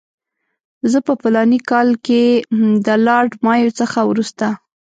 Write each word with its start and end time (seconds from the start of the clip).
زه 0.91 0.99
په 1.07 1.13
فلاني 1.21 1.59
کال 1.71 1.89
کې 2.05 2.21
د 2.85 2.87
لارډ 3.05 3.31
مایو 3.45 3.69
څخه 3.79 3.99
وروسته. 4.09 4.45